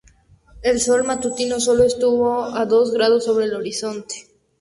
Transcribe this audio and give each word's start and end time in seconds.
El 0.63 0.79
Sol 0.79 1.03
matutino 1.03 1.59
solo 1.59 1.83
estuvo 1.83 2.45
a 2.45 2.65
dos 2.65 2.91
grados 2.91 3.23
sobre 3.25 3.45
el 3.45 3.53
horizonte. 3.53 4.29